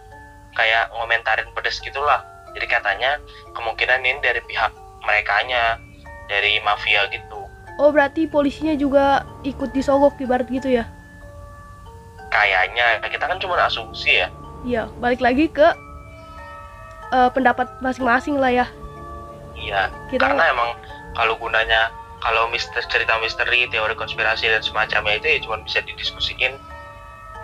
kayak 0.55 0.95
ngomentarin 0.95 1.49
pedas 1.55 1.83
gitulah. 1.83 2.23
Jadi 2.55 2.67
katanya 2.71 3.19
kemungkinan 3.55 4.03
ini 4.03 4.19
dari 4.23 4.43
pihak 4.47 4.73
merekanya, 5.03 5.79
dari 6.31 6.59
mafia 6.63 7.07
gitu. 7.11 7.47
Oh 7.79 7.95
berarti 7.95 8.27
polisinya 8.27 8.75
juga 8.75 9.23
ikut 9.47 9.71
disogok 9.71 10.19
ibarat 10.19 10.51
gitu 10.51 10.67
ya? 10.71 10.87
Kayaknya 12.29 13.03
kita 13.07 13.25
kan 13.25 13.39
cuma 13.39 13.59
asumsi 13.63 14.23
ya. 14.23 14.29
Iya, 14.67 14.91
balik 14.99 15.23
lagi 15.23 15.47
ke 15.47 15.67
eh, 17.15 17.31
pendapat 17.31 17.79
masing-masing 17.79 18.37
lah 18.37 18.51
ya. 18.51 18.67
Iya, 19.59 19.91
Kita 20.11 20.23
karena 20.23 20.55
emang 20.55 20.71
kalau 21.15 21.35
gunanya 21.39 21.91
kalau 22.19 22.51
mister 22.51 22.83
cerita 22.91 23.15
misteri, 23.23 23.71
teori 23.71 23.95
konspirasi 23.95 24.51
dan 24.51 24.63
semacamnya 24.63 25.23
itu 25.23 25.27
ya 25.27 25.39
cuma 25.47 25.63
bisa 25.63 25.79
didiskusiin 25.83 26.59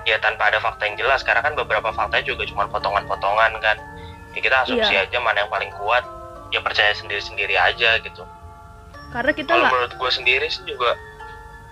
ya 0.05 0.21
tanpa 0.21 0.53
ada 0.53 0.61
fakta 0.61 0.85
yang 0.85 0.97
jelas 1.01 1.25
karena 1.25 1.41
kan 1.41 1.57
beberapa 1.57 1.89
faktanya 1.91 2.25
juga 2.29 2.45
cuma 2.45 2.69
potongan-potongan 2.69 3.57
kan. 3.61 3.77
Ya 4.35 4.41
kita 4.41 4.57
asumsi 4.65 4.93
Iya. 4.93 5.09
aja 5.09 5.19
mana 5.21 5.45
yang 5.47 5.51
paling 5.53 5.73
kuat, 5.77 6.05
ya 6.53 6.61
percaya 6.61 6.93
sendiri-sendiri 6.95 7.57
aja 7.57 7.99
gitu. 8.01 8.25
karena 9.13 9.31
kita 9.31 9.55
Kalau 9.55 9.71
menurut 9.71 9.95
gue 9.95 10.11
sendiri 10.11 10.47
sih 10.51 10.67
juga 10.67 10.99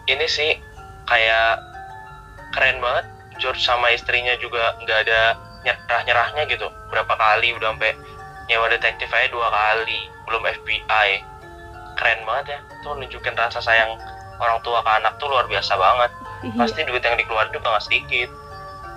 ini 0.06 0.30
sih 0.30 0.62
kayak 1.10 1.58
keren 2.54 2.78
banget 2.78 3.02
George 3.42 3.58
sama 3.58 3.90
istrinya 3.90 4.38
juga 4.38 4.78
nggak 4.78 4.98
ada 5.10 5.34
nyerah-nyerahnya 5.66 6.46
gitu. 6.46 6.70
Berapa 6.86 7.10
kali 7.18 7.50
udah 7.58 7.74
sampai 7.74 7.98
nyewa 8.46 8.70
detektif 8.70 9.10
aja 9.10 9.26
dua 9.34 9.50
kali, 9.50 10.06
belum 10.30 10.42
FBI. 10.62 11.08
Keren 11.98 12.22
banget 12.22 12.54
ya. 12.54 12.58
Tuh 12.86 12.94
nunjukin 12.94 13.34
rasa 13.34 13.58
sayang 13.58 13.98
orang 14.38 14.62
tua 14.62 14.78
ke 14.86 14.90
anak 15.02 15.18
tuh 15.18 15.26
luar 15.26 15.50
biasa 15.50 15.74
banget. 15.74 16.10
Iya. 16.42 16.58
Pasti 16.58 16.82
duit 16.82 17.02
yang 17.02 17.16
dikeluarin 17.18 17.54
juga 17.54 17.78
nggak 17.78 17.86
sedikit. 17.86 18.30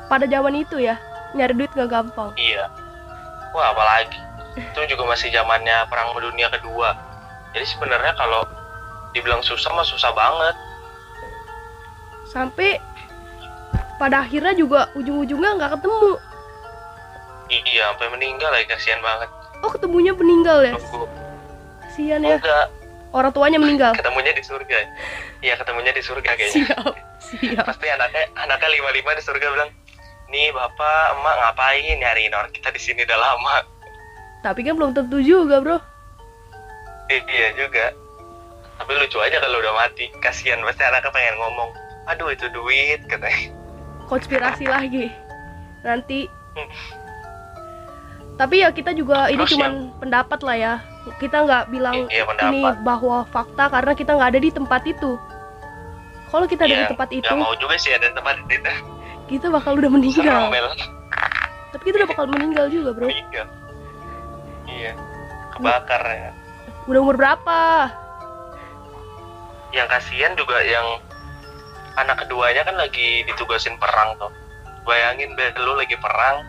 pada 0.05 0.29
zaman 0.29 0.53
itu 0.61 0.77
ya 0.77 1.01
nyari 1.33 1.57
duit 1.57 1.71
gak 1.73 1.89
gampang. 1.89 2.29
Iya. 2.37 2.69
Wah 3.57 3.73
apalagi. 3.73 4.21
Itu 4.53 4.85
juga 4.85 5.03
masih 5.09 5.33
zamannya 5.33 5.89
perang 5.89 6.13
dunia 6.13 6.47
kedua. 6.53 6.93
Jadi 7.57 7.65
sebenarnya 7.65 8.13
kalau 8.13 8.45
dibilang 9.17 9.41
susah 9.41 9.73
mah 9.73 9.81
susah 9.81 10.13
banget. 10.13 10.55
Sampai 12.29 12.77
pada 13.95 14.27
akhirnya 14.27 14.53
juga 14.53 14.91
ujung-ujungnya 14.93 15.55
nggak 15.57 15.71
ketemu. 15.79 16.11
Iya, 17.45 17.83
sampai 17.93 18.07
meninggal 18.11 18.49
lagi 18.51 18.67
kasihan 18.69 18.99
banget. 18.99 19.29
Oh 19.63 19.71
ketemunya 19.71 20.11
meninggal 20.13 20.59
ya? 20.65 20.73
Nunggu. 20.75 21.05
Kasian 21.81 22.21
ya. 22.25 22.37
Enggak, 22.37 22.67
Orang 23.15 23.31
tuanya 23.31 23.55
meninggal. 23.55 23.95
ketemunya 23.99 24.35
di 24.35 24.43
surga. 24.43 24.77
Iya, 25.39 25.55
ketemunya 25.55 25.95
di 25.95 26.03
surga 26.03 26.31
kayaknya. 26.35 26.67
Siap, 26.67 26.93
siap. 27.25 27.65
Pasti 27.65 27.87
anaknya 27.89 28.29
anaknya 28.37 28.69
lima 28.77 28.89
lima 28.93 29.11
di 29.17 29.23
surga 29.25 29.47
bilang, 29.49 29.71
nih 30.29 30.53
bapak, 30.53 31.17
emak 31.17 31.35
ngapain 31.41 31.95
nyariin 31.97 32.33
orang 32.33 32.51
kita 32.53 32.69
di 32.69 32.81
sini 32.81 33.01
udah 33.05 33.19
lama. 33.19 33.65
Tapi 34.45 34.61
kan 34.61 34.77
belum 34.77 34.93
tentu 34.93 35.17
juga 35.25 35.57
bro. 35.57 35.77
Iya 37.09 37.57
juga. 37.57 37.93
Tapi 38.75 38.91
lucu 38.97 39.17
aja 39.21 39.41
kalau 39.41 39.57
udah 39.61 39.73
mati. 39.73 40.09
Kasihan 40.21 40.61
pasti 40.61 40.85
anaknya 40.85 41.09
pengen 41.09 41.35
ngomong. 41.41 41.69
Aduh 42.13 42.29
itu 42.29 42.45
duit 42.53 43.01
katanya. 43.09 43.49
Konspirasi 44.05 44.65
lagi. 44.75 45.09
Nanti. 45.81 46.29
Tapi 48.35 48.61
ya 48.61 48.69
kita 48.69 48.91
juga 48.91 49.31
ini 49.31 49.39
Terus 49.47 49.55
cuman 49.55 49.95
pendapat 49.97 50.39
lah 50.43 50.57
ya. 50.57 50.73
Kita 51.21 51.45
nggak 51.45 51.63
bilang 51.69 52.09
Iya, 52.09 52.25
ini 52.49 52.65
bahwa 52.81 53.23
fakta 53.29 53.69
karena 53.69 53.93
kita 53.93 54.17
nggak 54.17 54.29
ada 54.35 54.41
di 54.41 54.51
tempat 54.51 54.81
itu. 54.89 55.15
Kalau 56.35 56.51
kita 56.51 56.67
ada 56.67 56.75
di 56.75 56.83
Iya, 56.83 56.91
tempat 56.91 57.09
itu, 57.15 57.23
Gak 57.31 57.39
mau 57.39 57.55
juga 57.55 57.79
sih 57.79 57.95
ada 57.95 58.11
tempat 58.11 58.35
itu. 58.43 58.71
kita 59.31 59.47
bakal 59.47 59.79
udah 59.79 59.87
meninggal. 59.87 60.51
Tapi 61.71 61.81
kita 61.87 61.95
udah 62.03 62.09
bakal 62.11 62.25
meninggal 62.27 62.67
juga 62.67 62.91
bro. 62.91 63.07
Iya. 63.07 63.43
Iya. 64.67 64.91
Kebakar 65.55 66.03
ya. 66.03 66.31
Udah 66.91 66.99
umur 66.99 67.15
berapa? 67.15 67.59
yang 69.75 69.91
kasihan 69.91 70.31
juga 70.39 70.63
yang 70.63 70.87
anak 71.99 72.23
keduanya 72.23 72.63
kan 72.63 72.79
lagi 72.79 73.27
ditugasin 73.27 73.75
perang 73.75 74.15
tuh 74.15 74.31
bayangin 74.87 75.35
lu 75.35 75.75
lagi 75.75 75.99
perang 75.99 76.47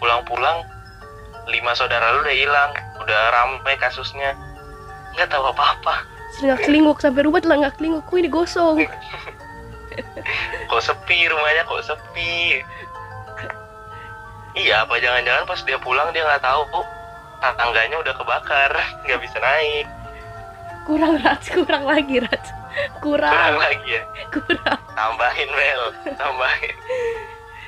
pulang-pulang 0.00 0.64
lima 1.52 1.76
saudara 1.76 2.16
lu 2.16 2.24
udah 2.24 2.32
hilang 2.32 2.72
udah 3.04 3.20
ramai 3.28 3.76
kasusnya 3.76 4.32
nggak 5.12 5.28
tahu 5.28 5.52
apa-apa 5.52 6.15
Sering 6.30 6.48
nggak 6.48 6.62
kelinguk 6.62 6.98
sampai 6.98 7.22
rumah 7.22 7.38
telah 7.38 7.56
nggak 7.58 7.76
kelinguk. 7.76 8.02
Kok 8.02 8.16
ini 8.16 8.28
gosong. 8.28 8.76
kok 10.68 10.82
sepi 10.82 11.24
rumahnya 11.24 11.64
kok 11.64 11.80
sepi 11.82 12.60
iya 14.54 14.82
apa 14.82 14.96
jangan-jangan 14.96 15.44
pas 15.44 15.60
dia 15.62 15.78
pulang 15.78 16.12
dia 16.12 16.20
nggak 16.20 16.42
tahu 16.42 16.68
kok 16.68 16.86
tangganya 17.54 17.96
udah 17.96 18.12
kebakar 18.12 18.70
nggak 19.04 19.20
bisa 19.20 19.38
naik 19.38 19.86
Kurang 20.84 21.18
rats, 21.18 21.48
kurang 21.48 21.82
lagi 21.82 22.20
rats. 22.20 22.52
kurang 23.00 23.26
Kurang, 23.26 23.56
lagi 23.56 23.88
ya 23.90 24.02
kurang. 24.28 24.78
tambahin 24.92 25.48
Bel 25.48 25.82
tambahin 26.14 26.76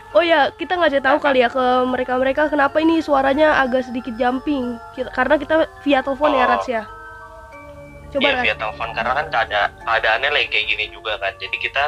Oh 0.08 0.20
ya, 0.20 0.48
kita 0.50 0.72
ngasih 0.74 1.00
tahu 1.00 1.16
kali 1.18 1.40
ya 1.40 1.48
ke 1.48 1.60
mereka-mereka 1.84 2.48
kenapa 2.48 2.78
ini 2.78 2.96
suaranya 2.98 3.60
agak 3.60 3.84
sedikit 3.84 4.16
jumping. 4.16 4.80
Kita- 4.92 5.12
karena 5.12 5.36
kita 5.36 5.54
via 5.82 6.00
telepon 6.00 6.32
ya, 6.32 6.44
Oh. 6.44 6.50
Rats 6.50 6.64
ya. 6.66 6.82
Coba 8.08 8.28
Rats. 8.32 8.44
via 8.44 8.54
telepon 8.56 8.88
karena 8.96 9.12
kan 9.12 9.26
keada 9.28 9.60
keadaannya 9.84 10.30
lagi 10.32 10.48
kayak 10.48 10.66
gini 10.72 10.84
juga 10.88 11.20
kan. 11.20 11.32
Jadi 11.36 11.56
kita 11.60 11.84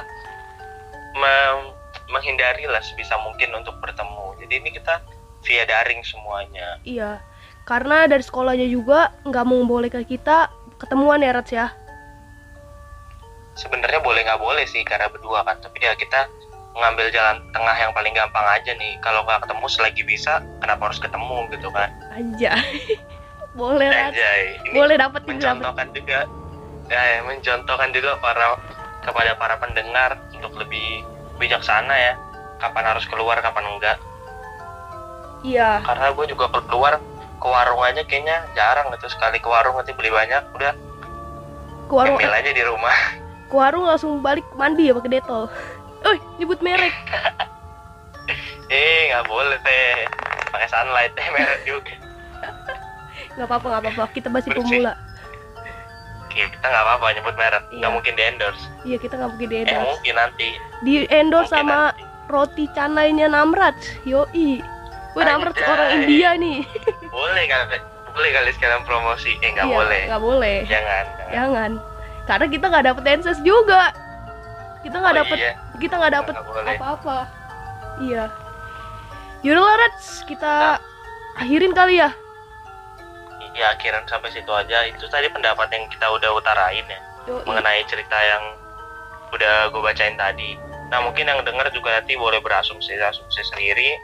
mem- 1.16 1.72
menghindari 2.12 2.68
lah 2.68 2.82
sebisa 2.84 3.16
mungkin 3.24 3.54
untuk 3.56 3.78
bertemu. 3.80 4.36
Jadi 4.44 4.54
ini 4.60 4.70
kita 4.74 5.00
via 5.46 5.64
daring 5.64 6.04
semuanya. 6.04 6.76
Iya. 6.84 7.24
Karena 7.64 8.04
dari 8.04 8.20
sekolahnya 8.20 8.68
juga 8.68 9.14
nggak 9.24 9.46
membolehkan 9.46 10.04
kita 10.04 10.52
ketemuan 10.76 11.24
ya, 11.24 11.32
Rats 11.32 11.52
ya. 11.54 11.72
Sebenarnya 13.56 14.00
boleh 14.04 14.20
nggak 14.24 14.40
boleh 14.40 14.64
sih 14.68 14.84
karena 14.84 15.08
berdua 15.08 15.40
kan. 15.44 15.56
Tapi 15.64 15.80
ya 15.80 15.96
kita 15.96 16.28
mengambil 16.76 17.10
jalan 17.10 17.42
tengah 17.50 17.76
yang 17.80 17.92
paling 17.96 18.12
gampang 18.12 18.46
aja 18.46 18.76
nih. 18.76 19.00
Kalau 19.00 19.24
nggak 19.24 19.48
ketemu 19.48 19.66
selagi 19.72 20.02
bisa, 20.04 20.44
kenapa 20.60 20.92
harus 20.92 21.00
ketemu 21.00 21.48
gitu 21.56 21.68
kan? 21.72 21.88
Aja. 22.12 22.52
Boleh. 23.54 23.90
Anjay. 23.90 24.42
Ini 24.70 24.76
Boleh 24.78 24.96
dapat 24.96 25.22
mencontohkan 25.26 25.90
juga 25.90 26.26
ya, 26.90 27.22
mencontohkan 27.22 27.90
juga 27.90 28.18
para 28.18 28.58
kepada 29.00 29.32
para 29.38 29.54
pendengar 29.58 30.18
untuk 30.34 30.52
lebih 30.58 31.02
bijaksana 31.40 31.94
ya 31.96 32.12
kapan 32.60 32.84
harus 32.84 33.06
keluar 33.08 33.40
kapan 33.40 33.64
enggak 33.64 33.96
Iya. 35.40 35.80
karena 35.80 36.12
gue 36.12 36.26
juga 36.28 36.52
keluar 36.68 37.00
ke 37.40 37.48
warung 37.48 37.80
aja 37.80 38.04
kayaknya 38.04 38.44
jarang 38.52 38.92
gitu 38.92 39.08
sekali 39.08 39.40
ke 39.40 39.48
warung 39.48 39.72
nanti 39.72 39.96
beli 39.96 40.12
banyak 40.12 40.44
udah 40.52 40.76
Ke 41.88 41.94
warung, 41.96 42.20
ambil 42.20 42.28
aja 42.36 42.52
di 42.52 42.60
rumah 42.60 42.92
ke 43.48 43.54
warung 43.56 43.88
langsung 43.88 44.20
balik 44.20 44.44
mandi 44.54 44.86
ya 44.86 44.94
pakai 44.94 45.10
detol. 45.16 45.48
Eh, 46.04 46.18
nyebut 46.38 46.60
merek. 46.60 46.92
eh 48.70 49.10
nggak 49.10 49.26
boleh 49.26 49.58
teh 49.64 50.04
pakai 50.52 50.68
sunlight 50.68 51.10
teh 51.16 51.26
merek 51.32 51.60
juga 51.64 51.94
nggak 53.40 53.48
apa-apa, 53.48 53.66
nggak 53.70 53.82
apa-apa. 53.86 54.04
Kita 54.12 54.28
masih 54.28 54.50
pemula. 54.52 54.92
kita 56.30 56.62
nggak 56.62 56.84
apa-apa 56.86 57.06
nyebut 57.10 57.34
merek 57.34 57.64
Iya. 57.66 57.76
nggak 57.76 57.92
mungkin 57.92 58.12
di 58.14 58.22
endorse 58.22 58.62
Iya, 58.82 58.96
kita 58.96 59.14
nggak 59.16 59.30
mungkin 59.30 59.48
di 59.48 59.56
eh 59.56 59.62
endorse. 59.64 59.88
mungkin 59.90 60.14
nanti 60.14 60.48
Di 60.80 60.94
endorse 61.10 61.50
Mungkin 61.50 61.66
sama 61.66 61.78
nanti. 61.90 62.02
roti 62.28 62.64
canainya 62.70 63.26
Namrats. 63.26 63.84
Yoi. 64.04 64.62
Wih, 65.10 65.24
Namrats 65.26 65.58
Anjay. 65.58 65.66
orang 65.68 65.88
India 65.98 66.30
nih. 66.36 66.58
boleh 67.10 67.44
kali 67.44 67.76
boleh 68.10 68.30
kali 68.32 68.50
sekalian 68.52 68.82
promosi 68.84 69.30
eh 69.36 69.50
nggak 69.50 69.66
Iya, 69.66 69.74
boleh 69.74 70.02
Nggak 70.06 70.22
boleh. 70.22 70.56
jangan 70.64 71.04
jangan. 71.08 71.32
Jangan. 71.32 71.70
Karena 72.22 72.46
kita 72.46 72.64
nggak 72.68 72.84
dapet 72.86 73.02
dances 73.02 73.38
juga. 73.42 73.82
Kita 74.80 74.96
nggak 74.96 75.12
Oh, 75.12 75.18
dapet 75.18 75.36
iya. 75.36 75.52
kita 75.76 75.94
nggak 75.96 76.12
dapet 76.14 76.34
Nggak 76.38 76.78
apa-apa. 76.78 77.18
Iya. 77.98 78.24
Yaudah 79.42 79.62
lah, 79.62 79.76
Rats. 79.78 80.22
Kita 80.22 80.78
akhirin 81.34 81.72
kali 81.72 81.98
ya. 81.98 82.14
Ya 83.54 83.74
akhiran 83.74 84.04
sampai 84.06 84.30
situ 84.30 84.50
aja. 84.50 84.86
Itu 84.86 85.06
tadi 85.10 85.26
pendapat 85.30 85.70
yang 85.72 85.84
kita 85.90 86.06
udah 86.10 86.30
utarain 86.34 86.86
ya 86.86 87.00
Yoi. 87.28 87.44
mengenai 87.46 87.82
cerita 87.86 88.16
yang 88.16 88.42
udah 89.30 89.70
gue 89.70 89.82
bacain 89.82 90.16
tadi. 90.18 90.58
Nah 90.90 90.98
mungkin 91.06 91.30
yang 91.30 91.40
denger 91.46 91.70
juga 91.70 92.02
nanti 92.02 92.18
boleh 92.18 92.42
berasumsi 92.42 92.98
asumsi 92.98 93.42
sendiri. 93.54 93.94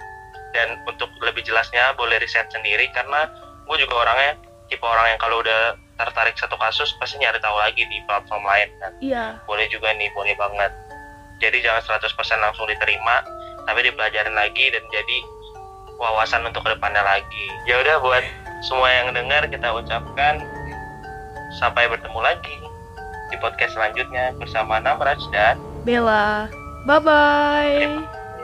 Dan 0.55 0.81
untuk 0.89 1.13
lebih 1.21 1.45
jelasnya 1.45 1.93
boleh 2.01 2.17
riset 2.17 2.49
sendiri 2.49 2.89
karena 2.97 3.29
gue 3.69 3.77
juga 3.77 4.09
orangnya 4.09 4.41
tipe 4.73 4.87
orang 4.87 5.13
yang 5.13 5.21
kalau 5.21 5.45
udah 5.45 5.77
tertarik 5.97 6.37
satu 6.37 6.57
kasus 6.57 6.93
pasti 6.97 7.21
nyari 7.21 7.41
tahu 7.41 7.57
lagi 7.57 7.83
di 7.85 7.99
platform 8.09 8.45
lain 8.45 8.69
kan? 8.81 8.93
Iya. 9.01 9.25
boleh 9.45 9.67
juga 9.69 9.93
nih 9.97 10.09
boleh 10.17 10.33
banget. 10.37 10.73
Jadi 11.37 11.61
jangan 11.61 12.01
100% 12.01 12.41
langsung 12.41 12.65
diterima 12.65 13.21
tapi 13.67 13.83
dipelajarin 13.85 14.33
lagi 14.33 14.73
dan 14.73 14.85
jadi 14.89 15.19
wawasan 15.99 16.47
untuk 16.47 16.63
ke 16.65 16.71
depannya 16.73 17.03
lagi. 17.03 17.47
Ya 17.69 17.83
udah 17.83 17.97
buat 18.01 18.25
semua 18.67 18.91
yang 18.91 19.15
dengar 19.15 19.47
kita 19.47 19.71
ucapkan 19.71 20.43
sampai 21.63 21.87
bertemu 21.87 22.19
lagi 22.19 22.57
di 23.31 23.37
podcast 23.39 23.79
selanjutnya 23.79 24.35
bersama 24.43 24.83
Namraj 24.83 25.23
dan 25.31 25.59
Bella. 25.87 26.51
Bye 26.87 27.03
bye. 27.03 27.87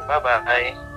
bye 0.06 0.18
bye 0.22 0.91